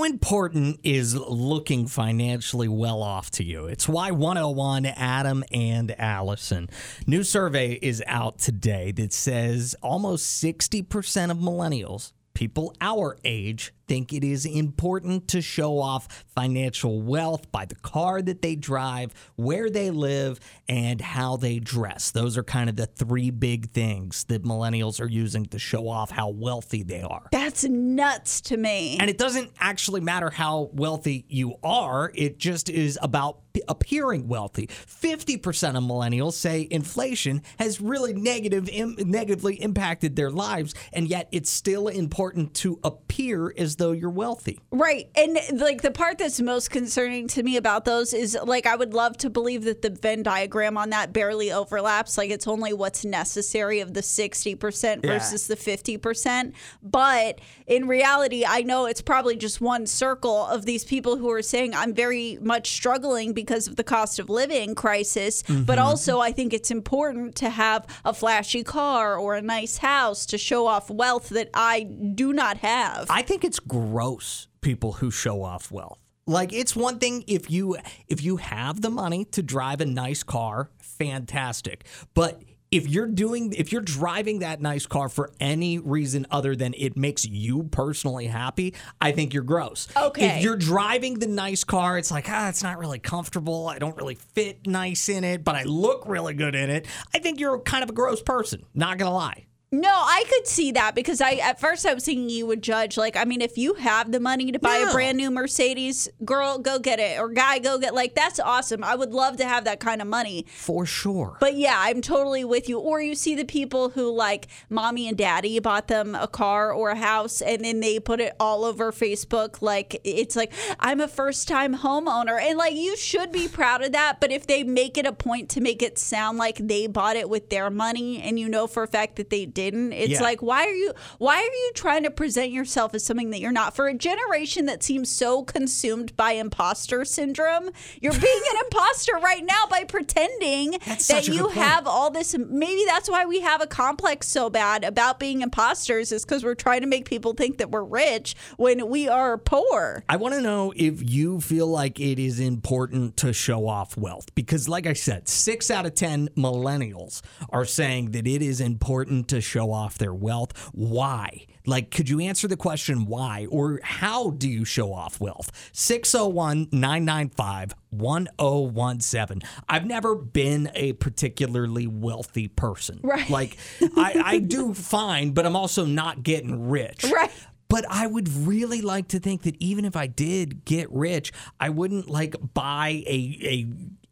[0.00, 3.66] How important is looking financially well off to you?
[3.66, 6.70] It's Y101 Adam and Allison.
[7.06, 14.12] New survey is out today that says almost 60% of millennials, people our age, think
[14.12, 19.68] it is important to show off financial wealth by the car that they drive, where
[19.68, 20.38] they live,
[20.68, 22.12] and how they dress.
[22.12, 26.12] Those are kind of the three big things that millennials are using to show off
[26.12, 27.26] how wealthy they are.
[27.32, 28.96] That's nuts to me.
[29.00, 34.68] And it doesn't actually matter how wealthy you are, it just is about appearing wealthy.
[34.68, 41.28] 50% of millennials say inflation has really negative Im- negatively impacted their lives and yet
[41.32, 44.60] it's still important to appear as though you're wealthy.
[44.70, 45.08] Right.
[45.16, 48.92] And like the part that's most concerning to me about those is like I would
[48.92, 52.18] love to believe that the Venn diagram on that barely overlaps.
[52.18, 55.10] Like it's only what's necessary of the 60% Yeah.
[55.10, 56.52] versus the 50%.
[56.82, 61.42] But in reality, I know it's probably just one circle of these people who are
[61.42, 65.42] saying I'm very much struggling because of the cost of living crisis.
[65.42, 65.78] But mm-hmm.
[65.78, 70.36] also, I think it's important to have a flashy car or a nice house to
[70.36, 73.06] show off wealth that I do not have.
[73.08, 76.00] I think it's gross people who show off wealth.
[76.26, 77.76] Like it's one thing if you
[78.08, 81.86] if you have the money to drive a nice car, fantastic.
[82.14, 86.74] But if you're doing if you're driving that nice car for any reason other than
[86.76, 89.86] it makes you personally happy, I think you're gross.
[89.96, 90.38] Okay.
[90.38, 93.68] If you're driving the nice car, it's like, ah, it's not really comfortable.
[93.68, 96.86] I don't really fit nice in it, but I look really good in it.
[97.14, 99.46] I think you're kind of a gross person, not gonna lie.
[99.72, 102.98] No, I could see that because I at first I was thinking you would judge
[102.98, 104.90] like I mean if you have the money to buy Yeah.
[104.90, 108.82] a brand new Mercedes, girl, go get it or guy go get like that's awesome.
[108.82, 110.44] I would love to have that kind of money.
[110.48, 111.36] For sure.
[111.38, 112.80] But yeah, I'm totally with you.
[112.80, 116.90] Or you see the people who like mommy and daddy bought them a car or
[116.90, 121.06] a house and then they put it all over Facebook like it's like I'm a
[121.06, 124.98] first time homeowner and like you should be proud of that, but if they make
[124.98, 128.36] it a point to make it sound like they bought it with their money and
[128.40, 130.22] you know for a fact that they didn't, it's Yeah.
[130.22, 133.52] like why are you why are you trying to present yourself as something that you're
[133.52, 133.76] not?
[133.76, 139.44] For a generation that seems so consumed by imposter syndrome, you're being an imposter right
[139.44, 140.70] now by pretending
[141.08, 145.18] that you have all this maybe that's why we have a complex so bad about
[145.18, 149.08] being imposters is because we're trying to make people think that we're rich when we
[149.08, 153.66] are poor I want to know if you feel like it is important to show
[153.68, 158.42] off wealth because, like I said, six out of 10 millennials are saying that it
[158.42, 160.70] is important to show off their wealth.
[160.72, 161.46] Why?
[161.66, 165.50] Like, could you answer the question why or how do you show off wealth?
[165.72, 169.42] 601 995 1017.
[169.68, 173.00] I've never been a particularly wealthy person.
[173.02, 173.28] Right.
[173.28, 173.58] Like,
[173.96, 177.04] I, I do fine, but I'm also not getting rich.
[177.04, 177.30] Right.
[177.68, 181.68] But I would really like to think that even if I did get rich, I
[181.68, 183.66] wouldn't like buy a a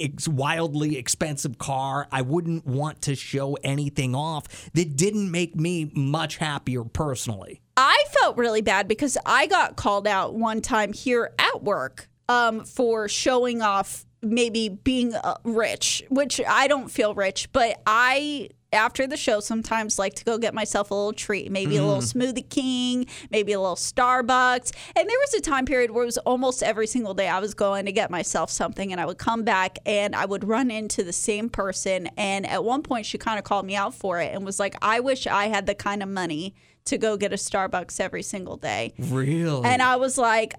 [0.00, 2.08] ex- wildly expensive car.
[2.10, 7.60] I wouldn't want to show anything off that didn't make me much happier personally.
[7.76, 12.64] I felt really bad because I got called out one time here at work um,
[12.64, 18.50] for showing off maybe being uh, rich, which I don't feel rich, but I.
[18.72, 22.02] After the show, sometimes like to go get myself a little treat, maybe a little
[22.02, 22.20] mm-hmm.
[22.20, 24.72] Smoothie King, maybe a little Starbucks.
[24.96, 27.54] And there was a time period where it was almost every single day I was
[27.54, 31.02] going to get myself something, and I would come back and I would run into
[31.02, 32.08] the same person.
[32.16, 34.76] And at one point, she kind of called me out for it and was like,
[34.82, 36.54] "I wish I had the kind of money
[36.86, 38.92] to go get a Starbucks every single day.
[38.98, 39.64] Really?
[39.64, 40.54] And I was like,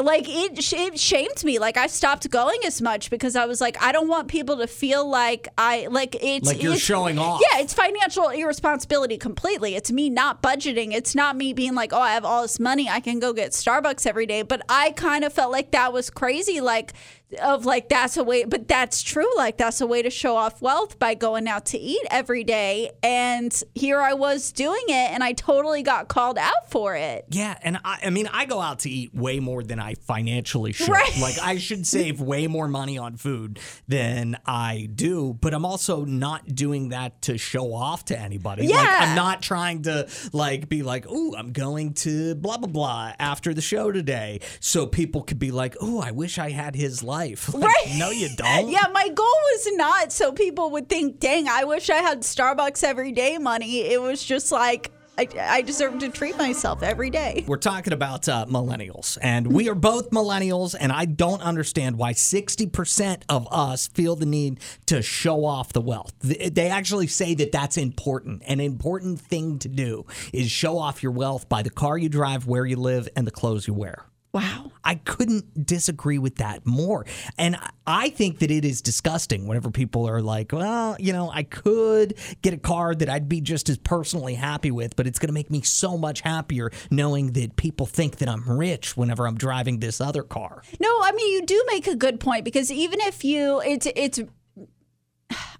[0.00, 1.58] like it, it shamed me.
[1.58, 4.66] Like I stopped going as much because I was like, I don't want people to
[4.66, 7.42] feel like I like it's Like you're it's- showing off.
[7.52, 9.74] Yeah, it's financial irresponsibility completely.
[9.74, 10.92] It's me not budgeting.
[10.94, 13.50] It's not me being like, oh, I have all this money, I can go get
[13.52, 14.40] Starbucks every day.
[14.42, 16.60] But I kind of felt like that was crazy.
[16.62, 16.94] Like
[17.40, 19.28] of like that's a way, but that's true.
[19.36, 22.90] Like that's a way to show off wealth by going out to eat every day.
[23.02, 27.26] And here I was doing it, and I totally got called out for it.
[27.30, 30.72] Yeah, and I, I mean, I go out to eat way more than I financially
[30.72, 30.88] should.
[30.88, 31.16] Right.
[31.20, 33.58] Like, I should save way more money on food
[33.88, 38.62] than I do, but I'm also not doing that to show off to anybody.
[38.68, 38.98] Like, Yeah.
[39.00, 43.54] I'm not trying to like be like, "Ooh, I'm going to blah blah blah after
[43.54, 47.21] the show today," so people could be like, "Ooh, I wish I had his life."
[47.52, 47.94] Like, Right.
[47.96, 48.70] No, you don't.
[48.70, 52.82] Yeah, my goal was not so people would think, dang, I wish I had Starbucks
[52.82, 53.80] every day money.
[53.82, 57.44] It was just like, I, I deserve to treat myself every day.
[57.46, 62.14] We're talking about uh, millennials, and we are both millennials, and I don't understand why
[62.14, 66.14] 60% of us feel the need to show off the wealth.
[66.20, 68.42] They actually say that that's important.
[68.46, 72.46] An important thing to do is show off your wealth by the car you drive,
[72.46, 74.06] where you live, and the clothes you wear.
[74.32, 74.72] Wow.
[74.82, 77.04] I couldn't disagree with that more.
[77.36, 77.56] And
[77.86, 82.14] I think that it is disgusting whenever people are like, well, you know, I could
[82.40, 85.34] get a car that I'd be just as personally happy with, but it's going to
[85.34, 89.80] make me so much happier knowing that people think that I'm rich whenever I'm driving
[89.80, 90.62] this other car.
[90.80, 94.20] No, I mean you do make a good point because even if you it's it's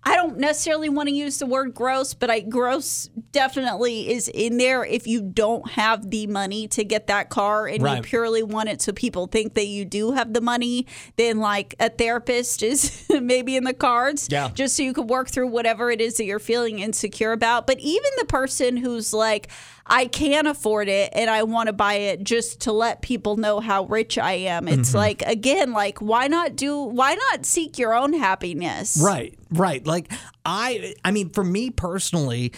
[0.05, 4.57] I don't necessarily want to use the word gross, but I gross definitely is in
[4.59, 7.99] there if you don't have the money to get that car and Right.
[7.99, 11.75] you purely want it so people think that you do have the money, then like
[11.79, 14.29] a therapist is maybe in the cards.
[14.31, 14.51] Yeah.
[14.53, 17.67] Just so you can work through whatever it is that you're feeling insecure about.
[17.67, 19.49] But even the person who's like,
[19.87, 23.59] I can't afford it and I want to buy it just to let people know
[23.61, 24.69] how rich I am.
[24.69, 24.97] It's Mm-hmm.
[24.99, 29.01] like again, like why not do why not seek your own happiness?
[29.03, 29.87] Right, right.
[29.87, 30.13] Like
[30.45, 32.53] I I mean for me personally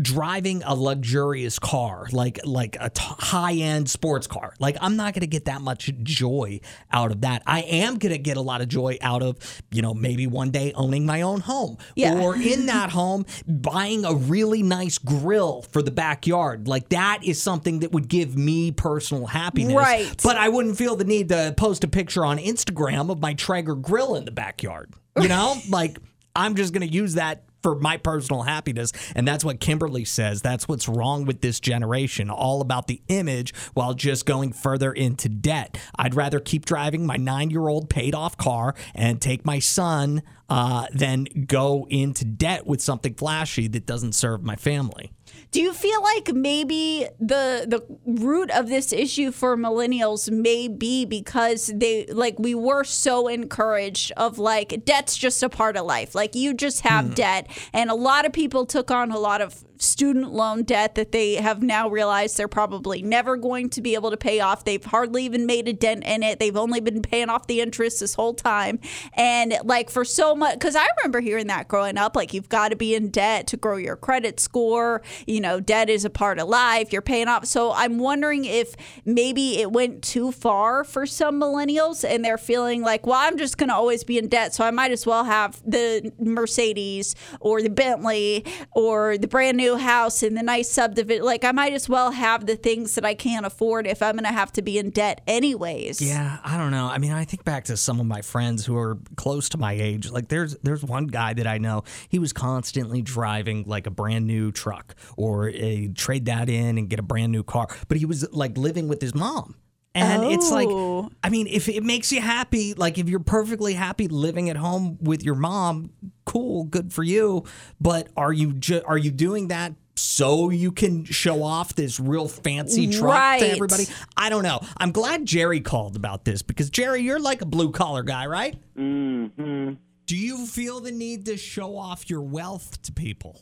[0.00, 4.54] driving a luxurious car, like like a t- high-end sports car.
[4.58, 6.60] Like I'm not going to get that much joy
[6.92, 7.42] out of that.
[7.46, 9.36] I am going to get a lot of joy out of,
[9.70, 12.20] you know, maybe one day owning my own home Yeah.
[12.20, 16.66] or in that home buying a really nice grill for the backyard.
[16.68, 19.74] Like that is something that would give me personal happiness.
[19.74, 20.10] Right.
[20.22, 23.74] But I wouldn't feel the need to post a picture on Instagram of my Traeger
[23.74, 24.92] grill in the backyard.
[25.20, 25.98] You know, like
[26.38, 28.92] I'm just going to use that for my personal happiness.
[29.16, 30.40] And that's what Kimberly says.
[30.40, 35.28] That's what's wrong with this generation, all about the image while just going further into
[35.28, 35.76] debt.
[35.96, 40.22] I'd rather keep driving my nine year old paid off car and take my son
[40.48, 45.12] uh, than go into debt with something flashy that doesn't serve my family.
[45.50, 51.04] Do you feel like maybe the the root of this issue for millennials may be
[51.04, 56.14] because they like we were so encouraged of like debt's just a part of life.
[56.14, 57.14] Like you just have hmm.
[57.14, 61.12] debt and a lot of people took on a lot of student loan debt that
[61.12, 64.64] they have now realized they're probably never going to be able to pay off.
[64.64, 66.38] They've hardly even made a dent in it.
[66.38, 68.80] They've only been paying off the interest this whole time.
[69.14, 72.70] And like for so much, because I remember hearing that growing up, like you've got
[72.70, 75.02] to be in debt to grow your credit score.
[75.26, 76.92] You know, debt is a part of life.
[76.92, 77.46] You're paying off.
[77.46, 82.82] So I'm wondering if maybe it went too far for some millennials and they're feeling
[82.82, 84.54] like, well, I'm just going to always be in debt.
[84.54, 89.67] So I might as well have the Mercedes or the Bentley or the brand new
[89.76, 91.24] house and the nice subdivision.
[91.24, 94.24] Like I might as well have the things that I can't afford if I'm going
[94.24, 96.00] to have to be in debt anyways.
[96.00, 96.86] Yeah, I don't know.
[96.86, 99.72] I mean, I think back to some of my friends who are close to my
[99.72, 100.10] age.
[100.10, 101.84] Like there's there's one guy that I know.
[102.08, 106.88] He was constantly driving like a brand new truck or a trade that in and
[106.88, 107.68] get a brand new car.
[107.88, 109.56] But he was like living with his mom.
[109.94, 111.10] And it's like Oh.
[111.24, 114.98] I mean, if it makes you happy, like if you're perfectly happy living at home
[115.00, 115.90] with your mom,
[116.28, 117.44] cool, good for you.
[117.80, 122.28] But are you ju- are you doing that so you can show off this real
[122.28, 123.40] fancy truck Right.
[123.40, 123.86] to everybody?
[124.16, 124.60] I don't know.
[124.76, 128.56] I'm glad Jerry called about this because Jerry, you're like a blue collar guy, right?
[128.76, 129.74] Mm-hmm.
[130.06, 133.40] Do you feel the need to show off your wealth to people?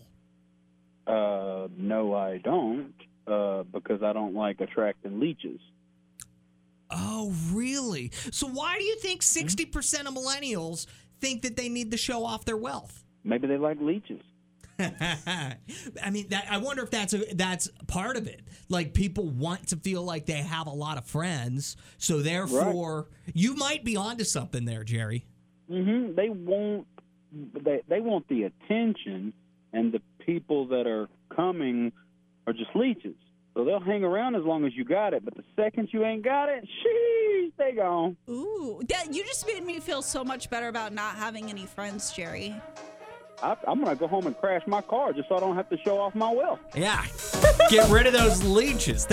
[1.06, 2.92] Uh, no, I don't,
[3.28, 5.60] uh, because I don't like attracting leeches.
[6.90, 8.10] Oh, really?
[8.30, 10.86] So why do you think 60% of millennials
[11.20, 13.04] think that they need to show off their wealth?
[13.24, 14.22] Maybe they like leeches.
[14.78, 15.56] I
[16.10, 18.42] mean, that, I wonder if that's a, that's part of it.
[18.68, 23.54] Like people want to feel like they have a lot of friends, so therefore you
[23.56, 25.24] might be onto something there, Jerry.
[25.70, 26.14] Mm-hmm.
[26.14, 26.86] They want
[27.64, 29.32] they they want the attention,
[29.72, 31.92] and the people that are coming
[32.46, 33.16] are just leeches.
[33.54, 36.22] So they'll hang around as long as you got it, but the second you ain't
[36.22, 37.15] got it, sheesh,
[37.56, 38.16] they gone.
[38.28, 42.10] Ooh, that, you just made me feel so much better about not having any friends,
[42.12, 42.54] Jerry.
[43.42, 45.76] I, I'm gonna go home and crash my car just so I don't have to
[45.78, 46.60] show off my wealth.
[46.74, 47.04] Yeah,
[47.68, 49.04] get rid of those leeches.